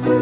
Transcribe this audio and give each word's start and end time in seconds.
Mari 0.00 0.16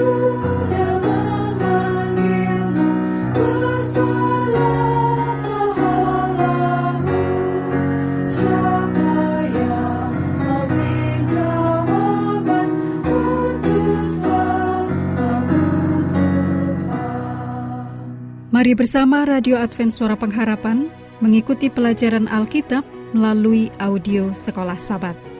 bersama 18.74 19.22
Radio 19.22 19.54
Advent 19.62 19.95
Suara 19.95 20.18
Pengharapan 20.18 20.90
mengikuti 21.22 21.70
pelajaran 21.70 22.26
Alkitab 22.26 22.82
melalui 23.14 23.70
audio 23.79 24.34
Sekolah 24.34 24.82
Sabat. 24.82 25.38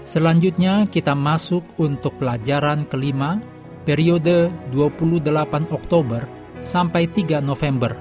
Selanjutnya 0.00 0.88
kita 0.88 1.12
masuk 1.12 1.60
untuk 1.76 2.16
pelajaran 2.16 2.88
kelima 2.88 3.40
periode 3.84 4.48
28 4.72 5.68
Oktober 5.68 6.24
sampai 6.64 7.08
3 7.08 7.40
November. 7.44 7.96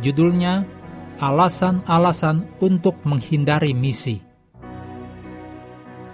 Judulnya 0.00 0.64
Alasan-alasan 1.20 2.64
untuk 2.64 2.96
menghindari 3.04 3.76
misi. 3.76 4.24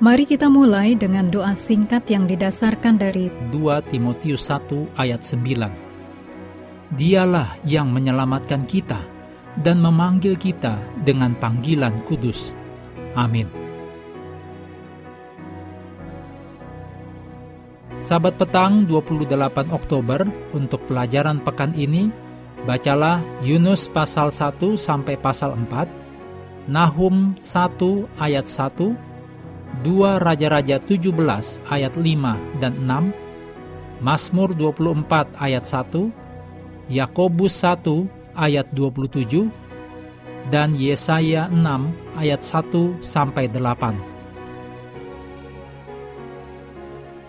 Mari 0.03 0.27
kita 0.27 0.51
mulai 0.51 0.99
dengan 0.99 1.31
doa 1.31 1.55
singkat 1.55 2.11
yang 2.11 2.27
didasarkan 2.27 2.99
dari 2.99 3.31
2 3.55 3.87
Timotius 3.87 4.51
1 4.51 4.99
ayat 4.99 5.23
9. 5.23 6.99
Dialah 6.99 7.55
yang 7.63 7.95
menyelamatkan 7.95 8.67
kita 8.67 8.99
dan 9.63 9.79
memanggil 9.79 10.35
kita 10.35 10.75
dengan 11.07 11.39
panggilan 11.39 12.03
kudus. 12.03 12.51
Amin. 13.15 13.66
Sabat 18.07 18.39
petang 18.39 18.87
28 18.87 19.35
Oktober 19.75 20.23
untuk 20.55 20.79
pelajaran 20.87 21.43
pekan 21.43 21.75
ini, 21.75 22.07
bacalah 22.63 23.19
Yunus 23.43 23.91
pasal 23.91 24.31
1 24.31 24.79
sampai 24.79 25.19
pasal 25.19 25.59
4, 25.59 26.71
Nahum 26.71 27.35
1 27.35 28.07
ayat 28.23 28.47
1, 28.47 28.95
2 29.83 30.23
Raja-Raja 30.23 30.79
17 30.87 31.11
ayat 31.67 31.99
5 31.99 32.63
dan 32.63 32.79
6, 32.79 33.11
Mazmur 33.99 34.55
24 34.55 35.35
ayat 35.43 35.67
1, 35.67 36.07
Yakobus 36.87 37.59
1 37.59 38.07
ayat 38.39 38.71
27 38.71 39.51
dan 40.55 40.79
Yesaya 40.79 41.51
6 41.51 41.59
ayat 42.23 42.39
1 42.39 43.03
sampai 43.03 43.51
8. 43.51 44.16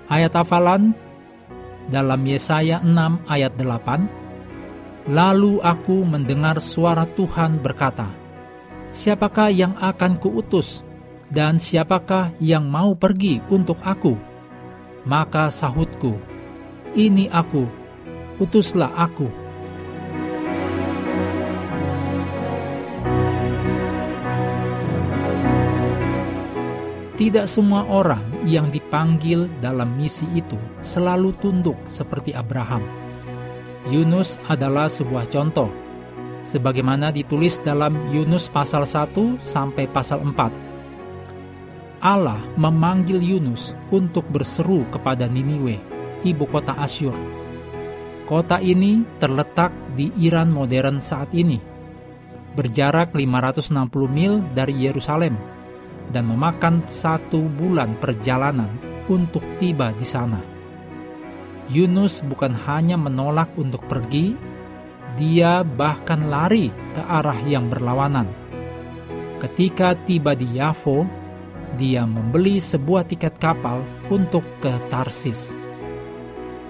Ayat 0.08 0.40
hafalan 0.40 0.96
dalam 1.92 2.24
Yesaya 2.24 2.80
6 2.80 3.28
ayat 3.28 3.60
8 3.60 5.12
Lalu 5.12 5.60
aku 5.60 6.08
mendengar 6.08 6.64
suara 6.64 7.04
Tuhan 7.12 7.60
berkata 7.60 8.08
Siapakah 8.96 9.52
yang 9.52 9.76
akan 9.76 10.16
kuutus 10.16 10.80
dan 11.28 11.60
siapakah 11.60 12.32
yang 12.40 12.72
mau 12.72 12.96
pergi 12.96 13.44
untuk 13.52 13.84
aku 13.84 14.16
maka 15.04 15.52
sahutku 15.52 16.16
Ini 16.96 17.28
aku 17.28 17.68
utuslah 18.40 18.96
aku 18.96 19.28
Tidak 27.20 27.44
semua 27.50 27.84
orang 27.92 28.37
yang 28.48 28.72
dipanggil 28.72 29.52
dalam 29.60 30.00
misi 30.00 30.24
itu 30.32 30.56
selalu 30.80 31.36
tunduk 31.44 31.76
seperti 31.92 32.32
Abraham. 32.32 32.80
Yunus 33.92 34.40
adalah 34.48 34.88
sebuah 34.88 35.28
contoh, 35.28 35.68
sebagaimana 36.48 37.12
ditulis 37.12 37.60
dalam 37.60 37.92
Yunus 38.08 38.48
pasal 38.48 38.88
1 38.88 39.44
sampai 39.44 39.92
pasal 39.92 40.24
4. 40.24 42.00
Allah 42.00 42.40
memanggil 42.56 43.20
Yunus 43.20 43.76
untuk 43.92 44.24
berseru 44.32 44.88
kepada 44.96 45.28
Niniwe, 45.28 45.76
ibu 46.24 46.48
kota 46.48 46.72
Asyur. 46.80 47.16
Kota 48.28 48.60
ini 48.64 49.04
terletak 49.20 49.72
di 49.96 50.12
Iran 50.20 50.52
modern 50.52 51.00
saat 51.00 51.32
ini, 51.32 51.60
berjarak 52.56 53.16
560 53.16 53.72
mil 54.08 54.44
dari 54.52 54.88
Yerusalem 54.88 55.57
dan 56.12 56.30
memakan 56.32 56.84
satu 56.88 57.48
bulan 57.58 57.96
perjalanan 58.00 58.72
untuk 59.12 59.44
tiba 59.60 59.92
di 59.96 60.08
sana. 60.08 60.40
Yunus 61.68 62.24
bukan 62.24 62.56
hanya 62.68 62.96
menolak 62.96 63.52
untuk 63.60 63.84
pergi, 63.92 64.36
dia 65.20 65.68
bahkan 65.68 66.32
lari 66.32 66.72
ke 66.96 67.02
arah 67.04 67.40
yang 67.44 67.68
berlawanan. 67.68 68.28
Ketika 69.44 69.94
tiba 70.08 70.32
di 70.32 70.48
Yavo, 70.56 71.04
dia 71.76 72.08
membeli 72.08 72.64
sebuah 72.64 73.04
tiket 73.06 73.36
kapal 73.38 73.84
untuk 74.08 74.48
ke 74.64 74.72
Tarsis, 74.88 75.52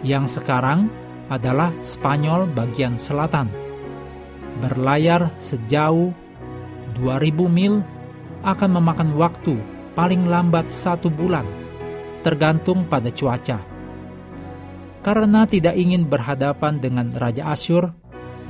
yang 0.01 0.25
sekarang 0.25 0.89
adalah 1.29 1.69
Spanyol 1.85 2.49
bagian 2.51 2.97
selatan. 2.97 3.47
Berlayar 4.57 5.29
sejauh 5.37 6.09
2000 6.97 7.45
mil 7.45 7.85
akan 8.45 8.81
memakan 8.81 9.15
waktu 9.17 9.57
paling 9.97 10.29
lambat 10.29 10.69
satu 10.69 11.09
bulan, 11.09 11.45
tergantung 12.21 12.85
pada 12.85 13.09
cuaca. 13.09 13.57
Karena 15.01 15.47
tidak 15.47 15.73
ingin 15.73 16.05
berhadapan 16.05 16.77
dengan 16.77 17.09
Raja 17.15 17.49
Asyur, 17.49 17.89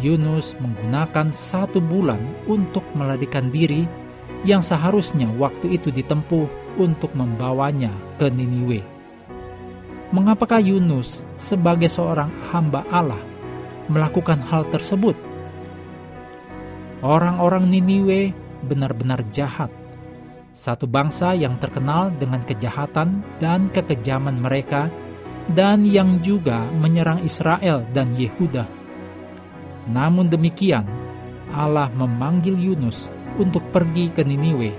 Yunus 0.03 0.57
menggunakan 0.59 1.31
satu 1.31 1.79
bulan 1.79 2.19
untuk 2.49 2.83
melarikan 2.93 3.49
diri 3.49 3.87
yang 4.45 4.61
seharusnya 4.61 5.25
waktu 5.37 5.79
itu 5.79 5.89
ditempuh 5.89 6.45
untuk 6.77 7.09
membawanya 7.17 7.89
ke 8.21 8.29
Niniwe. 8.29 8.85
Mengapakah 10.13 10.61
Yunus 10.61 11.25
sebagai 11.35 11.91
seorang 11.91 12.31
hamba 12.53 12.85
Allah 12.93 13.19
melakukan 13.91 14.39
hal 14.39 14.63
tersebut? 14.69 15.17
Orang-orang 17.01 17.69
Niniwe 17.69 18.33
benar-benar 18.65 19.21
jahat 19.29 19.69
satu 20.57 20.89
bangsa 20.89 21.37
yang 21.37 21.61
terkenal 21.61 22.09
dengan 22.17 22.41
kejahatan 22.41 23.21
dan 23.37 23.69
kekejaman 23.69 24.41
mereka, 24.41 24.89
dan 25.53 25.85
yang 25.85 26.17
juga 26.25 26.65
menyerang 26.81 27.21
Israel 27.21 27.85
dan 27.93 28.17
Yehuda. 28.17 28.65
Namun 29.93 30.33
demikian, 30.33 30.83
Allah 31.53 31.93
memanggil 31.93 32.57
Yunus 32.57 33.13
untuk 33.37 33.61
pergi 33.69 34.09
ke 34.09 34.25
Niniwe 34.25 34.73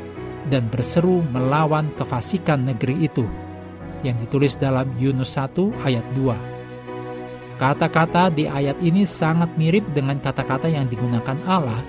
dan 0.51 0.67
berseru 0.67 1.23
melawan 1.31 1.95
kefasikan 1.95 2.67
negeri 2.67 3.07
itu, 3.07 3.25
yang 4.03 4.19
ditulis 4.19 4.59
dalam 4.59 4.91
Yunus 4.99 5.39
1 5.39 5.73
ayat 5.87 6.05
2. 6.19 7.59
Kata-kata 7.59 8.35
di 8.35 8.51
ayat 8.51 8.83
ini 8.83 9.07
sangat 9.07 9.55
mirip 9.55 9.87
dengan 9.95 10.19
kata-kata 10.19 10.67
yang 10.71 10.91
digunakan 10.91 11.39
Allah 11.47 11.83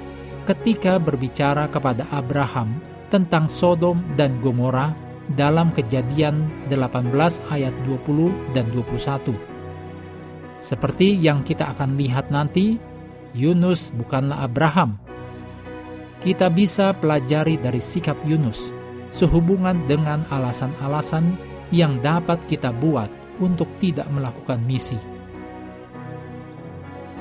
ketika 0.50 0.97
berbicara 0.97 1.69
kepada 1.69 2.09
Abraham 2.09 2.88
tentang 3.09 3.50
Sodom 3.50 4.02
dan 4.16 4.38
Gomora 4.40 4.94
dalam 5.38 5.70
kejadian 5.74 6.50
18 6.70 7.14
ayat 7.53 7.74
20 7.86 8.53
dan 8.58 8.66
21. 8.74 9.34
Seperti 10.59 11.14
yang 11.16 11.46
kita 11.46 11.69
akan 11.74 11.96
lihat 11.98 12.34
nanti, 12.34 12.81
Yunus 13.38 13.94
bukanlah 13.94 14.46
Abraham. 14.46 14.98
Kita 16.19 16.52
bisa 16.52 16.92
pelajari 16.98 17.56
dari 17.62 17.80
sikap 17.80 18.18
Yunus 18.28 18.75
sehubungan 19.09 19.88
dengan 19.88 20.25
alasan-alasan 20.30 21.38
yang 21.69 22.02
dapat 22.02 22.42
kita 22.50 22.74
buat 22.74 23.09
untuk 23.39 23.69
tidak 23.80 24.06
melakukan 24.12 24.60
misi. 24.66 25.00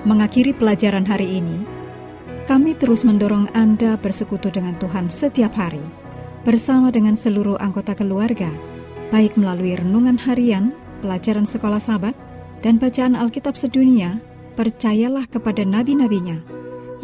Mengakhiri 0.03 0.57
pelajaran 0.57 1.05
hari 1.07 1.39
ini, 1.39 1.78
kami 2.49 2.73
terus 2.73 3.05
mendorong 3.05 3.53
Anda 3.53 4.01
bersekutu 4.01 4.49
dengan 4.49 4.73
Tuhan 4.81 5.13
setiap 5.13 5.53
hari, 5.53 5.85
bersama 6.49 6.89
dengan 6.89 7.13
seluruh 7.13 7.61
anggota 7.61 7.93
keluarga, 7.93 8.49
baik 9.13 9.37
melalui 9.37 9.77
renungan 9.77 10.17
harian, 10.17 10.73
pelajaran 11.05 11.45
sekolah 11.45 11.77
sahabat, 11.77 12.17
dan 12.65 12.81
bacaan 12.81 13.13
Alkitab 13.13 13.53
sedunia, 13.53 14.17
percayalah 14.57 15.29
kepada 15.29 15.61
nabi-nabinya, 15.61 16.41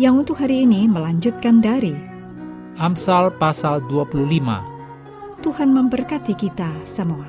yang 0.00 0.16
untuk 0.16 0.40
hari 0.40 0.64
ini 0.64 0.88
melanjutkan 0.88 1.60
dari 1.60 1.92
Amsal 2.80 3.30
pasal 3.36 3.84
25 3.86 5.44
Tuhan 5.44 5.68
memberkati 5.76 6.34
kita 6.40 6.72
semua. 6.88 7.28